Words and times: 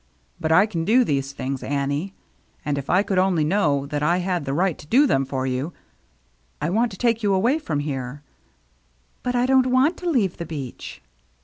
But 0.39 0.51
I 0.51 0.65
can 0.65 0.83
do 0.83 1.03
these 1.03 1.31
things, 1.31 1.61
Annie. 1.61 2.15
And 2.65 2.79
if 2.79 2.89
I 2.89 3.03
could 3.03 3.19
only 3.19 3.43
176 3.43 3.91
THE 3.91 3.99
MERRT 3.99 4.11
ANNE 4.11 4.15
know 4.15 4.15
that 4.15 4.15
I 4.15 4.17
had 4.33 4.45
the 4.45 4.53
right 4.55 4.77
to 4.79 4.87
do 4.87 5.05
them 5.05 5.25
for 5.25 5.45
you— 5.45 5.73
I 6.59 6.71
want 6.71 6.89
to 6.91 6.97
take 6.97 7.21
you 7.21 7.35
away 7.35 7.59
from 7.59 7.81
here."" 7.81 8.23
But 9.21 9.35
I 9.35 9.45
don't 9.45 9.67
want 9.67 9.97
to 9.97 10.09
leave 10.09 10.37
the 10.37 10.45
beach." 10.47 11.03